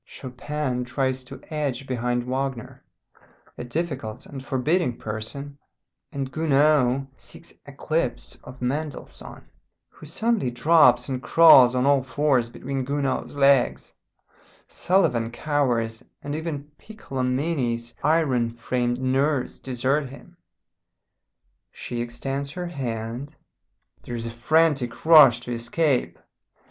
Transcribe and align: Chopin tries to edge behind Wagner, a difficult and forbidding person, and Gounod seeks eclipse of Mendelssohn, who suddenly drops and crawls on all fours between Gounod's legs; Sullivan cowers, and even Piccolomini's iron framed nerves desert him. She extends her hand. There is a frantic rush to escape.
Chopin 0.03 0.83
tries 0.83 1.23
to 1.25 1.39
edge 1.51 1.85
behind 1.85 2.23
Wagner, 2.23 2.83
a 3.55 3.63
difficult 3.63 4.25
and 4.25 4.43
forbidding 4.43 4.97
person, 4.97 5.59
and 6.11 6.31
Gounod 6.31 7.05
seeks 7.17 7.53
eclipse 7.67 8.35
of 8.43 8.63
Mendelssohn, 8.63 9.47
who 9.89 10.07
suddenly 10.07 10.49
drops 10.49 11.07
and 11.07 11.21
crawls 11.21 11.75
on 11.75 11.85
all 11.85 12.01
fours 12.01 12.49
between 12.49 12.83
Gounod's 12.83 13.35
legs; 13.35 13.93
Sullivan 14.65 15.29
cowers, 15.29 16.03
and 16.23 16.35
even 16.35 16.71
Piccolomini's 16.79 17.93
iron 18.01 18.55
framed 18.57 18.99
nerves 18.99 19.59
desert 19.59 20.09
him. 20.09 20.35
She 21.71 22.01
extends 22.01 22.49
her 22.49 22.65
hand. 22.65 23.35
There 24.01 24.15
is 24.15 24.25
a 24.25 24.31
frantic 24.31 25.05
rush 25.05 25.41
to 25.41 25.51
escape. 25.51 26.17